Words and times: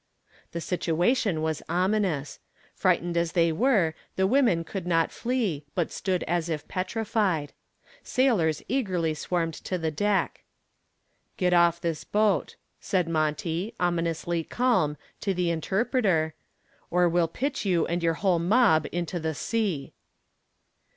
The 0.51 0.61
situation 0.61 1.43
was 1.43 1.61
ominous. 1.69 2.39
Frightened 2.73 3.15
as 3.15 3.33
they 3.33 3.51
were 3.51 3.93
the 4.15 4.25
women 4.25 4.63
could 4.63 4.87
not 4.87 5.11
flee, 5.11 5.63
but 5.75 5.91
stood 5.91 6.23
as 6.23 6.49
if 6.49 6.67
petrified. 6.67 7.53
Sailors 8.01 8.63
eagerly 8.67 9.13
swarmed 9.13 9.53
to 9.53 9.77
the 9.77 9.91
deck. 9.91 10.43
"Get 11.37 11.53
off 11.53 11.79
this 11.79 12.03
boat," 12.03 12.55
said 12.79 13.07
Monty, 13.07 13.75
ominously 13.79 14.43
calm, 14.43 14.97
to 15.19 15.35
the 15.35 15.51
interpreter, 15.51 16.33
"or 16.89 17.07
we'll 17.07 17.27
pitch 17.27 17.63
you 17.63 17.85
and 17.85 18.01
your 18.01 18.15
whole 18.15 18.39
mob 18.39 18.87
into 18.91 19.19
the 19.19 19.35
sea." 19.35 19.93